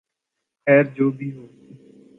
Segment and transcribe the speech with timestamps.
[0.67, 1.45] خیر جو بھی ہو